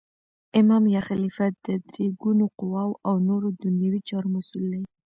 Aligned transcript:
امام 0.59 0.83
یا 0.95 1.01
خلیفه 1.09 1.45
د 1.49 1.55
درو 1.89 2.05
ګونو 2.21 2.45
قوواو 2.57 2.99
او 3.07 3.15
نور 3.27 3.41
دنیوي 3.63 4.01
چارو 4.09 4.33
مسول 4.35 4.63
دی. 4.71 4.81